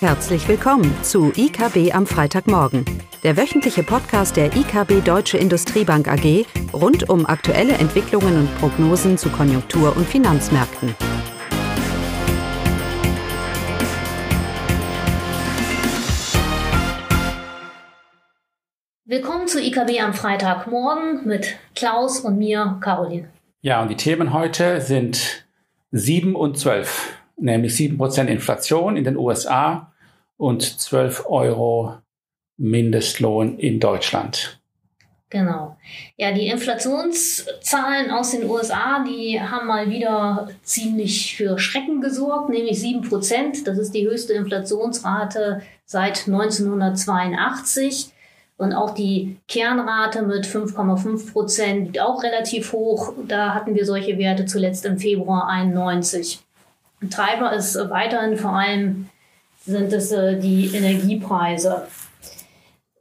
[0.00, 2.84] Herzlich willkommen zu IKB am Freitagmorgen,
[3.22, 9.30] der wöchentliche Podcast der IKB Deutsche Industriebank AG rund um aktuelle Entwicklungen und Prognosen zu
[9.30, 10.94] Konjunktur- und Finanzmärkten.
[19.06, 23.30] Willkommen zu IKB am Freitagmorgen mit Klaus und mir, Caroline.
[23.62, 25.46] Ja, und die Themen heute sind
[25.90, 29.92] 7 und 12 nämlich 7% Inflation in den USA
[30.36, 31.98] und 12 Euro
[32.56, 34.60] Mindestlohn in Deutschland.
[35.28, 35.76] Genau.
[36.16, 42.80] Ja, die Inflationszahlen aus den USA, die haben mal wieder ziemlich für Schrecken gesorgt, nämlich
[42.80, 43.66] 7 Prozent.
[43.66, 48.12] Das ist die höchste Inflationsrate seit 1982.
[48.58, 53.12] Und auch die Kernrate mit 5,5 Prozent, auch relativ hoch.
[53.28, 56.45] Da hatten wir solche Werte zuletzt im Februar 91.
[57.10, 59.08] Treiber ist weiterhin vor allem
[59.66, 61.86] sind es äh, die Energiepreise.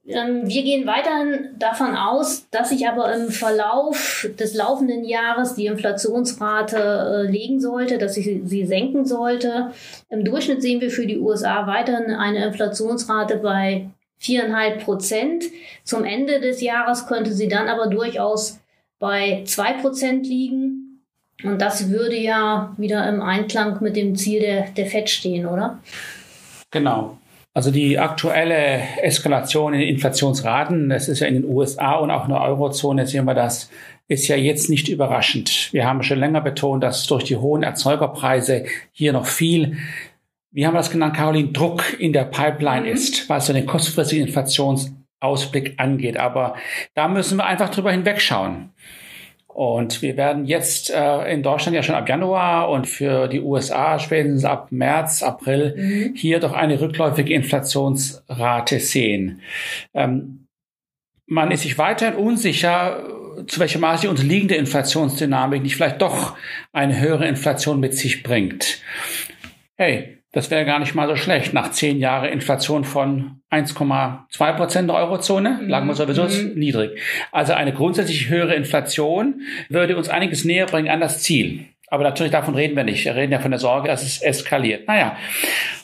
[0.08, 5.66] Ähm, wir gehen weiterhin davon aus, dass sich aber im Verlauf des laufenden Jahres die
[5.66, 9.72] Inflationsrate äh, legen sollte, dass sich sie senken sollte.
[10.10, 15.46] Im Durchschnitt sehen wir für die USA weiterhin eine Inflationsrate bei viereinhalb Prozent.
[15.84, 18.60] Zum Ende des Jahres könnte sie dann aber durchaus
[19.00, 20.75] bei zwei Prozent liegen.
[21.48, 25.80] Und das würde ja wieder im Einklang mit dem Ziel der, der FED stehen, oder?
[26.72, 27.18] Genau.
[27.54, 32.26] Also die aktuelle Eskalation in den Inflationsraten, das ist ja in den USA und auch
[32.26, 33.70] in der Eurozone, sehen wir das,
[34.08, 35.72] ist ja jetzt nicht überraschend.
[35.72, 39.78] Wir haben schon länger betont, dass durch die hohen Erzeugerpreise hier noch viel,
[40.52, 42.94] wie haben wir das genannt, Caroline, Druck in der Pipeline mhm.
[42.94, 46.18] ist, was so den kurzfristigen Inflationsausblick angeht.
[46.18, 46.56] Aber
[46.94, 48.72] da müssen wir einfach drüber hinwegschauen.
[49.56, 54.00] Und wir werden jetzt äh, in Deutschland ja schon ab Januar und für die USA
[54.00, 56.14] spätestens ab März, April mhm.
[56.14, 59.40] hier doch eine rückläufige Inflationsrate sehen.
[59.94, 60.48] Ähm,
[61.26, 63.02] man ist sich weiterhin unsicher,
[63.48, 66.36] zu welcher Maße die unterliegende Inflationsdynamik nicht vielleicht doch
[66.74, 68.82] eine höhere Inflation mit sich bringt.
[69.78, 71.54] Hey, das wäre gar nicht mal so schlecht.
[71.54, 75.70] Nach zehn Jahren Inflation von 1,2 Prozent der Eurozone mhm.
[75.70, 76.60] lagen wir sowieso mhm.
[76.60, 77.00] niedrig.
[77.32, 81.68] Also eine grundsätzlich höhere Inflation würde uns einiges näher bringen an das Ziel.
[81.88, 83.06] Aber natürlich davon reden wir nicht.
[83.06, 84.90] Wir reden ja von der Sorge, dass es eskaliert.
[84.90, 85.16] Naja.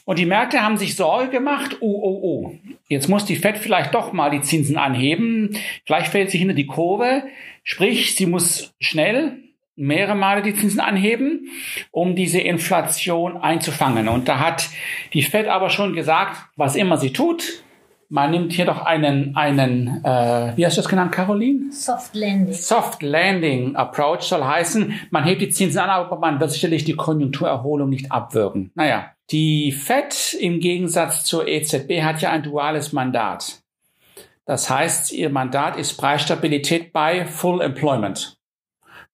[0.04, 1.78] Und die Märkte haben sich Sorge gemacht.
[1.80, 2.56] Oh, oh, oh.
[2.90, 5.56] Jetzt muss die Fed vielleicht doch mal die Zinsen anheben.
[5.86, 7.24] Vielleicht fällt sie hinter die Kurve.
[7.64, 9.38] Sprich, sie muss schnell
[9.82, 11.50] mehrere Male die Zinsen anheben,
[11.92, 14.08] um diese Inflation einzufangen.
[14.08, 14.70] Und da hat
[15.14, 17.64] die Fed aber schon gesagt, was immer sie tut,
[18.12, 21.72] man nimmt hier doch einen, einen äh, wie hast du das genannt, Caroline?
[21.72, 22.54] Soft Landing.
[22.54, 26.96] Soft Landing Approach soll heißen, man hebt die Zinsen an, aber man wird sicherlich die
[26.98, 28.72] Konjunkturerholung nicht abwirken.
[28.76, 33.62] Naja, die Fed im Gegensatz zur EZB hat ja ein duales Mandat.
[34.46, 38.41] Das heißt, ihr Mandat ist Preisstabilität bei Full Employment.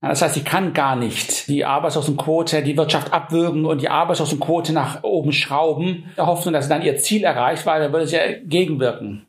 [0.01, 5.03] Das heißt, sie kann gar nicht die Arbeitslosenquote, die Wirtschaft abwürgen und die Arbeitslosenquote nach
[5.03, 8.21] oben schrauben, der Hoffnung, dass sie dann ihr Ziel erreicht, weil dann würde sie ja
[8.43, 9.25] gegenwirken.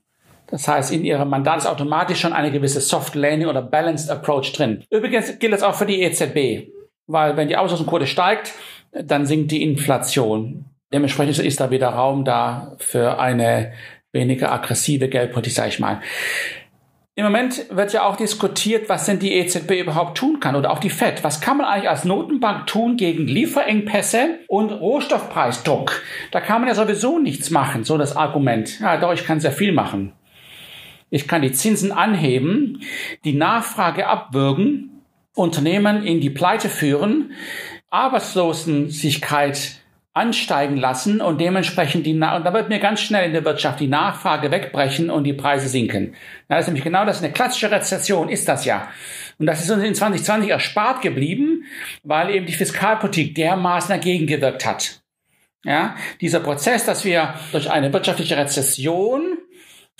[0.47, 4.53] Das heißt, in ihrem Mandat ist automatisch schon eine gewisse Soft Landing oder Balanced Approach
[4.53, 4.84] drin.
[4.91, 6.71] Übrigens gilt das auch für die EZB,
[7.06, 8.53] weil wenn die Arbeitslosenquote steigt,
[8.93, 10.67] dann sinkt die Inflation.
[10.93, 13.73] Dementsprechend ist da wieder Raum da für eine
[14.12, 16.00] weniger aggressive Geldpolitik, sage ich mal.
[17.19, 20.79] Im Moment wird ja auch diskutiert, was denn die EZB überhaupt tun kann oder auch
[20.79, 21.25] die FED.
[21.25, 26.01] Was kann man eigentlich als Notenbank tun gegen Lieferengpässe und Rohstoffpreisdruck?
[26.31, 28.79] Da kann man ja sowieso nichts machen, so das Argument.
[28.79, 30.12] Ja, doch, ich kann sehr viel machen.
[31.11, 32.83] Ich kann die Zinsen anheben,
[33.25, 35.03] die Nachfrage abwürgen,
[35.35, 37.33] Unternehmen in die Pleite führen,
[37.91, 39.81] Arbeitslosensicherheit
[40.19, 43.89] ansteigen lassen und dementsprechend die, und da wird mir ganz schnell in der Wirtschaft die
[43.89, 46.15] Nachfrage wegbrechen und die Preise sinken.
[46.49, 48.89] das ist nämlich genau das, eine klassische Rezession ist das ja.
[49.39, 51.65] Und das ist uns in 2020 erspart geblieben,
[52.03, 55.00] weil eben die Fiskalpolitik dermaßen dagegen gewirkt hat.
[55.65, 59.38] Ja, dieser Prozess, dass wir durch eine wirtschaftliche Rezession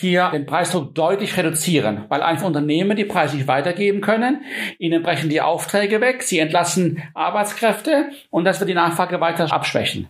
[0.00, 4.43] hier den Preisdruck deutlich reduzieren, weil einfach Unternehmen die Preise nicht weitergeben können.
[4.79, 10.09] Ihnen brechen die Aufträge weg, sie entlassen Arbeitskräfte und das wird die Nachfrage weiter abschwächen.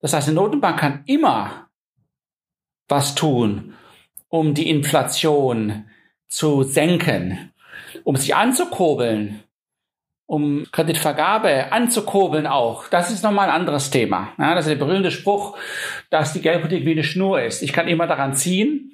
[0.00, 1.68] Das heißt, eine Notenbank kann immer
[2.88, 3.74] was tun,
[4.28, 5.86] um die Inflation
[6.26, 7.52] zu senken,
[8.04, 9.42] um sich anzukurbeln,
[10.26, 12.88] um Kreditvergabe anzukurbeln auch.
[12.88, 14.32] Das ist nochmal ein anderes Thema.
[14.38, 15.56] Ja, das ist der berühmte Spruch,
[16.10, 17.62] dass die Geldpolitik wie eine Schnur ist.
[17.62, 18.91] Ich kann immer daran ziehen,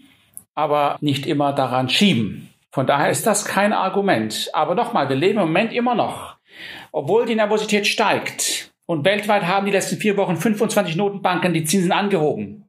[0.59, 2.49] aber nicht immer daran schieben.
[2.73, 4.51] Von daher ist das kein Argument.
[4.53, 6.37] Aber nochmal, wir leben im Moment immer noch,
[6.91, 8.73] obwohl die Nervosität steigt.
[8.85, 12.65] Und weltweit haben die letzten vier Wochen 25 Notenbanken die Zinsen angehoben.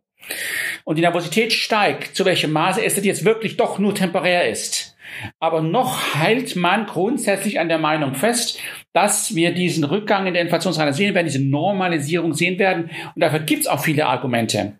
[0.83, 4.95] und die Nervosität steigt, zu welchem Maße es jetzt wirklich doch nur temporär ist.
[5.39, 8.59] Aber noch hält man grundsätzlich an der Meinung fest,
[8.93, 12.91] dass wir diesen Rückgang in der Inflationsrate sehen werden, diese Normalisierung sehen werden.
[13.15, 14.79] Und dafür gibt es auch viele Argumente.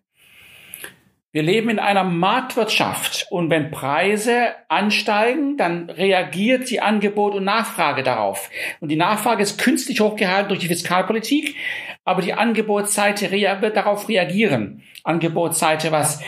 [1.31, 8.01] Wir leben in einer Marktwirtschaft und wenn Preise ansteigen, dann reagiert die Angebot und Nachfrage
[8.01, 8.49] darauf.
[8.79, 11.55] Und die Nachfrage ist künstlich hochgehalten durch die Fiskalpolitik,
[12.03, 14.81] aber die Angebotsseite wird darauf reagieren.
[15.03, 16.19] Angebotsseite, was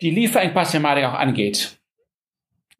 [0.00, 1.78] die Lieferengpassthematik auch angeht.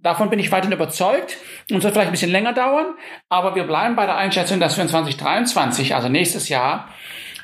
[0.01, 1.37] Davon bin ich weiterhin überzeugt
[1.71, 2.95] und wird vielleicht ein bisschen länger dauern,
[3.29, 6.89] aber wir bleiben bei der Einschätzung, dass wir in 2023, also nächstes Jahr,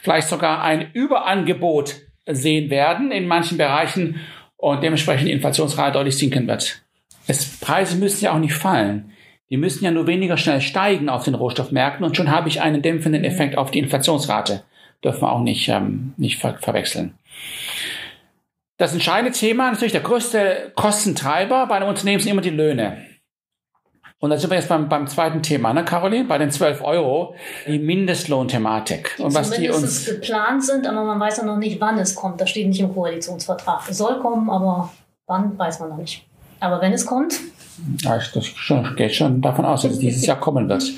[0.02, 4.20] vielleicht sogar ein Überangebot sehen werden in manchen Bereichen
[4.56, 6.82] und dementsprechend die Inflationsrate deutlich sinken wird.
[7.26, 9.12] Es, Preise müssen ja auch nicht fallen.
[9.50, 12.82] Die müssen ja nur weniger schnell steigen auf den Rohstoffmärkten und schon habe ich einen
[12.82, 13.28] dämpfenden mhm.
[13.28, 14.64] Effekt auf die Inflationsrate.
[15.04, 17.14] Dürfen wir auch nicht, ähm, nicht ver verwechseln.
[18.78, 23.06] Das entscheidende Thema, natürlich der größte Kostentreiber bei einem Unternehmen sind immer die Löhne.
[24.18, 26.24] Und da sind wir jetzt beim, beim zweiten Thema, ne, Caroline?
[26.24, 27.34] Bei den 12 Euro,
[27.66, 29.16] die Mindestlohnthematik.
[29.18, 32.40] Und was die uns geplant sind, aber man weiß ja noch nicht, wann es kommt.
[32.40, 33.82] Das steht nicht im Koalitionsvertrag.
[33.90, 34.90] Es soll kommen, aber
[35.26, 36.26] wann weiß man noch nicht.
[36.60, 37.34] Aber wenn es kommt.
[38.00, 38.54] Ja, das
[38.96, 40.90] geht schon davon aus, dass es dieses Jahr kommen wird.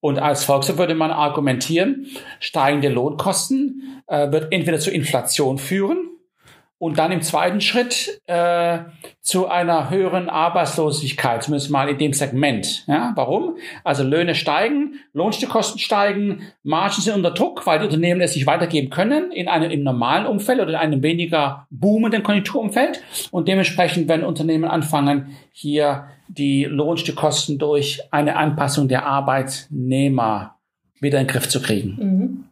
[0.00, 2.06] Und als Volkswirt würde man argumentieren,
[2.40, 6.13] steigende Lohnkosten äh, wird entweder zur Inflation führen
[6.84, 8.80] und dann im zweiten Schritt äh,
[9.22, 12.84] zu einer höheren Arbeitslosigkeit, zumindest mal in dem Segment.
[12.86, 13.56] Ja, warum?
[13.84, 18.90] Also Löhne steigen, Lohnstückkosten steigen, Margen sind unter Druck, weil die Unternehmen es nicht weitergeben
[18.90, 23.00] können in einem im normalen Umfeld oder in einem weniger boomenden Konjunkturumfeld.
[23.30, 30.56] Und dementsprechend werden Unternehmen anfangen, hier die Lohnstückkosten durch eine Anpassung der Arbeitnehmer
[31.00, 31.96] wieder in den Griff zu kriegen.
[31.98, 32.43] Mhm.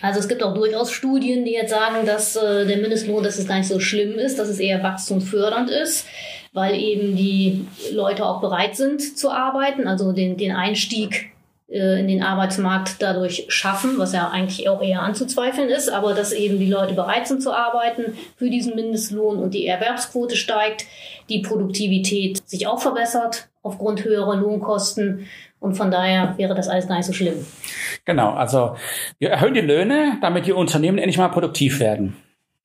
[0.00, 3.46] Also es gibt auch durchaus Studien, die jetzt sagen, dass äh, der Mindestlohn, dass es
[3.46, 6.06] gar nicht so schlimm ist, dass es eher wachstumsfördernd ist,
[6.52, 11.30] weil eben die Leute auch bereit sind zu arbeiten, also den, den Einstieg
[11.68, 16.32] äh, in den Arbeitsmarkt dadurch schaffen, was ja eigentlich auch eher anzuzweifeln ist, aber dass
[16.32, 20.86] eben die Leute bereit sind zu arbeiten für diesen Mindestlohn und die Erwerbsquote steigt,
[21.28, 25.26] die Produktivität sich auch verbessert aufgrund höherer Lohnkosten
[25.64, 27.46] und von daher wäre das alles gar nicht so schlimm.
[28.04, 28.76] Genau, also
[29.18, 32.16] wir erhöhen die Löhne, damit die Unternehmen endlich mal produktiv werden.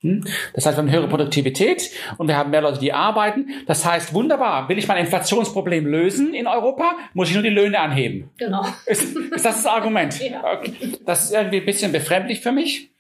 [0.02, 0.26] Hm?
[0.54, 3.48] Das heißt, wir haben höhere Produktivität und wir haben mehr Leute, die arbeiten.
[3.68, 7.80] Das heißt, wunderbar, will ich mein Inflationsproblem lösen in Europa, muss ich nur die Löhne
[7.80, 8.30] anheben.
[8.38, 8.66] Genau.
[8.86, 10.20] Ist, ist das das Argument?
[10.30, 10.62] Ja.
[11.06, 12.92] Das ist irgendwie ein bisschen befremdlich für mich.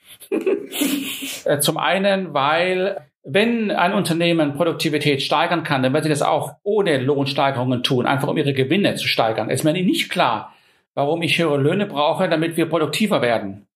[1.45, 6.55] Äh, zum einen, weil wenn ein Unternehmen Produktivität steigern kann, dann wird sie das auch
[6.63, 9.49] ohne Lohnsteigerungen tun, einfach um ihre Gewinne zu steigern.
[9.49, 10.53] Es ist mir nicht klar,
[10.93, 13.67] warum ich höhere Löhne brauche, damit wir produktiver werden.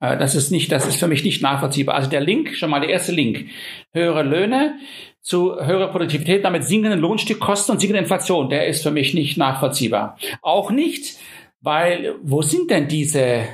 [0.00, 1.94] Äh, das ist nicht, das ist für mich nicht nachvollziehbar.
[1.94, 3.46] Also der Link, schon mal der erste Link.
[3.92, 4.78] Höhere Löhne
[5.20, 10.18] zu höherer Produktivität, damit sinkenden Lohnstückkosten und sinkende Inflation, der ist für mich nicht nachvollziehbar.
[10.42, 11.18] Auch nicht,
[11.60, 13.44] weil, wo sind denn diese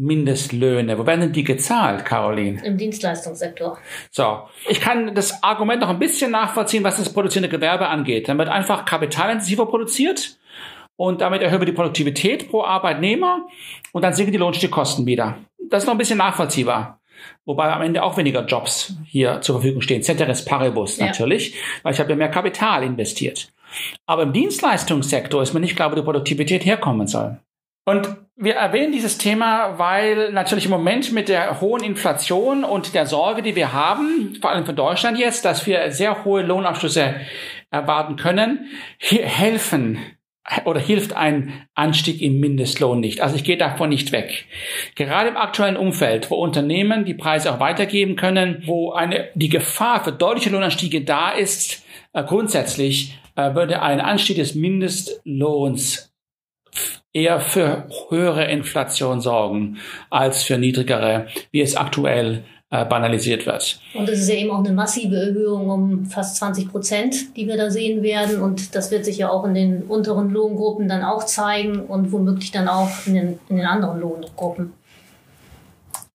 [0.00, 0.98] Mindestlöhne.
[0.98, 2.64] Wo werden denn die gezahlt, Caroline?
[2.64, 3.78] Im Dienstleistungssektor.
[4.10, 4.40] So.
[4.68, 8.28] Ich kann das Argument noch ein bisschen nachvollziehen, was das produzierende Gewerbe angeht.
[8.28, 10.38] Dann wird einfach kapitalintensiver produziert
[10.96, 13.46] und damit erhöhen wir die Produktivität pro Arbeitnehmer
[13.92, 15.36] und dann sinken die Lohnstückkosten wieder.
[15.68, 17.00] Das ist noch ein bisschen nachvollziehbar.
[17.44, 20.02] Wobei am Ende auch weniger Jobs hier zur Verfügung stehen.
[20.02, 21.60] Ceteris paribus natürlich, ja.
[21.82, 23.52] weil ich habe ja mehr Kapital investiert.
[24.06, 27.38] Aber im Dienstleistungssektor ist mir nicht klar, wo die Produktivität herkommen soll.
[27.90, 33.04] Und wir erwähnen dieses Thema, weil natürlich im Moment mit der hohen Inflation und der
[33.04, 37.16] Sorge, die wir haben, vor allem für Deutschland jetzt, dass wir sehr hohe Lohnabschlüsse
[37.72, 38.70] erwarten können,
[39.00, 39.98] helfen
[40.66, 43.22] oder hilft ein Anstieg im Mindestlohn nicht.
[43.22, 44.44] Also ich gehe davon nicht weg.
[44.94, 50.04] Gerade im aktuellen Umfeld, wo Unternehmen die Preise auch weitergeben können, wo eine, die Gefahr
[50.04, 56.09] für deutliche Lohnanstiege da ist, äh, grundsätzlich äh, würde ein Anstieg des Mindestlohns
[57.12, 59.78] eher für höhere Inflation sorgen
[60.10, 63.80] als für niedrigere, wie es aktuell äh, banalisiert wird.
[63.94, 67.56] Und es ist ja eben auch eine massive Erhöhung um fast 20 Prozent, die wir
[67.56, 68.40] da sehen werden.
[68.40, 72.52] Und das wird sich ja auch in den unteren Lohngruppen dann auch zeigen und womöglich
[72.52, 74.72] dann auch in den, in den anderen Lohngruppen.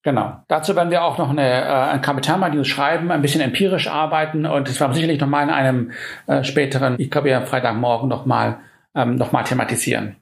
[0.01, 0.33] Genau.
[0.47, 4.69] Dazu werden wir auch noch eine, äh, ein Kapitalmarkt-News schreiben, ein bisschen empirisch arbeiten und
[4.69, 5.91] das werden wir sicherlich nochmal in einem
[6.27, 8.59] äh, späteren, ich glaube ja Freitagmorgen nochmal
[8.93, 10.15] ähm, noch mal thematisieren.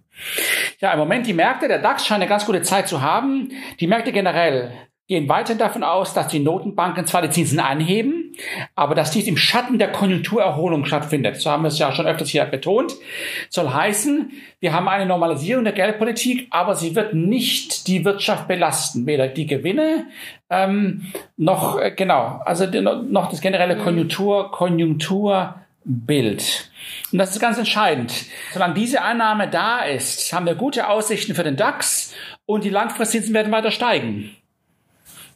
[0.79, 3.51] Ja, im Moment die Märkte, der DAX scheint eine ganz gute Zeit zu haben.
[3.79, 4.71] Die Märkte generell
[5.07, 8.35] gehen weiterhin davon aus, dass die Notenbanken zwar die Zinsen anheben,
[8.73, 11.41] aber dass dies im Schatten der Konjunkturerholung stattfindet.
[11.41, 12.93] So haben wir es ja schon öfters hier betont.
[13.49, 19.05] Soll heißen, wir haben eine Normalisierung der Geldpolitik, aber sie wird nicht die Wirtschaft belasten,
[19.05, 20.07] weder die Gewinne
[20.49, 26.69] ähm, noch äh, genau, also die, noch das generelle Konjunktur Konjunkturbild.
[27.11, 28.13] Und das ist ganz entscheidend.
[28.51, 32.13] Solange diese Annahme da ist, haben wir gute Aussichten für den DAX
[32.45, 34.35] und die Langfristzinsen werden weiter steigen.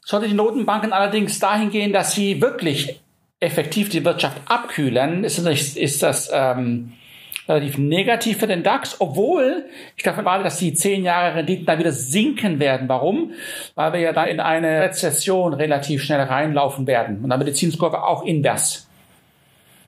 [0.04, 3.02] Sollte die Notenbanken allerdings dahin gehen, dass sie wirklich
[3.40, 6.94] effektiv die Wirtschaft abkühlen, ist das, ist das ähm,
[7.48, 11.78] relativ negativ für den DAX, obwohl ich davon erwarte, dass die zehn Jahre Renditen da
[11.78, 12.90] wieder sinken werden.
[12.90, 13.34] Warum?
[13.76, 17.24] Weil wir ja dann in eine Rezession relativ schnell reinlaufen werden.
[17.24, 18.87] Und wird die Zinskurve auch invers.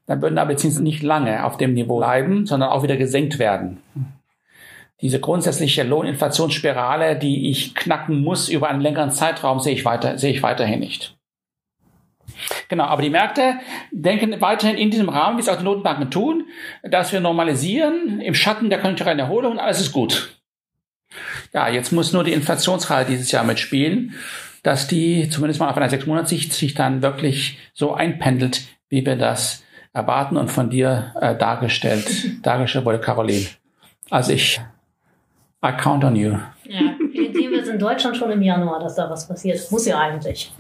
[0.10, 3.78] Dann würden aber Zinsen nicht lange auf dem Niveau bleiben, sondern auch wieder gesenkt werden
[5.02, 10.32] diese grundsätzliche Lohninflationsspirale, die ich knacken muss über einen längeren Zeitraum, sehe ich weiter, sehe
[10.32, 11.16] ich weiterhin nicht.
[12.68, 13.56] Genau, aber die Märkte
[13.92, 16.46] denken weiterhin in diesem Rahmen, wie es auch die Notenbanken tun,
[16.84, 20.40] dass wir normalisieren im Schatten der konjunkturellen Erholung und alles ist gut.
[21.54, 24.14] Ja, jetzt muss nur die Inflationsrate dieses Jahr mitspielen,
[24.62, 29.16] dass die zumindest mal auf einer sechs Monatssicht sich dann wirklich so einpendelt, wie wir
[29.16, 32.08] das erwarten und von dir äh, dargestellt,
[32.44, 33.46] dargestellt wurde, Caroline.
[34.10, 34.62] Also ich
[35.66, 36.38] I count on you.
[36.64, 36.80] Ja,
[37.14, 39.60] sehen wir es in Deutschland schon im Januar, dass da was passiert.
[39.72, 40.54] Muss ja eigentlich.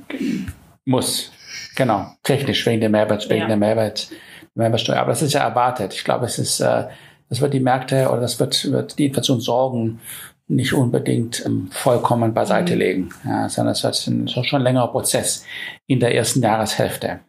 [0.86, 1.31] Muss.
[1.75, 2.07] Genau.
[2.24, 3.48] Technisch, wegen der Mehrwert, wegen ja.
[3.48, 4.09] der Mehrwert,
[4.55, 4.98] Mehrwertsteuer.
[4.98, 5.93] Aber das ist ja erwartet.
[5.93, 6.88] Ich glaube, es ist, äh,
[7.29, 10.01] das wird die Märkte oder das wird, wird die Inflationssorgen
[10.50, 12.79] nicht unbedingt ähm, vollkommen beiseite mhm.
[12.79, 15.45] legen, ja, sondern es wird ein, schon ein längerer Prozess
[15.86, 17.19] in der ersten Jahreshälfte.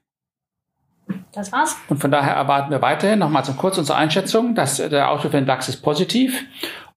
[1.32, 1.76] Das war's.
[1.88, 5.38] Und von daher erwarten wir weiterhin, nochmal zum Kurz unsere Einschätzung, dass der Outlook für
[5.38, 6.44] den DAX ist positiv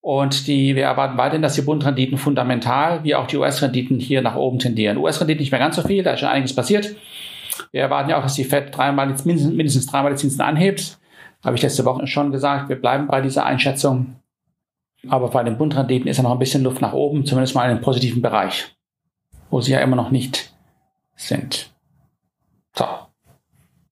[0.01, 4.35] und die, wir erwarten weiterhin, dass die Bundrenditen fundamental wie auch die US-Renditen hier nach
[4.35, 4.97] oben tendieren.
[4.97, 6.93] US-Renditen nicht mehr ganz so viel, da ist schon einiges passiert.
[7.71, 10.97] Wir erwarten ja auch, dass die Fed dreimal, mindestens, mindestens dreimal die Zinsen anhebt.
[11.43, 12.67] Habe ich letzte Woche schon gesagt.
[12.67, 14.17] Wir bleiben bei dieser Einschätzung.
[15.07, 17.71] Aber bei den Bundrenditen ist ja noch ein bisschen Luft nach oben, zumindest mal in
[17.71, 18.75] einem positiven Bereich,
[19.49, 20.53] wo sie ja immer noch nicht
[21.15, 21.71] sind.
[22.75, 22.85] So.